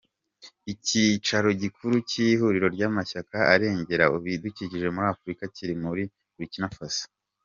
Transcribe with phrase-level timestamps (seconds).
[0.73, 6.03] Icyicaro gikuru cy’Ihuriro ry’amashyaka arengera ibidukikije muri Afurika kiri muri
[6.35, 7.05] Burkina Faso.